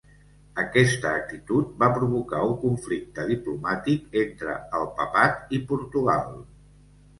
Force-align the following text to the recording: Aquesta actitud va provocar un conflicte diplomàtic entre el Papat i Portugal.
Aquesta 0.61 1.11
actitud 1.17 1.75
va 1.83 1.89
provocar 1.97 2.39
un 2.47 2.55
conflicte 2.63 3.27
diplomàtic 3.33 4.19
entre 4.25 4.57
el 4.81 4.91
Papat 4.99 5.57
i 5.59 5.63
Portugal. 5.73 6.37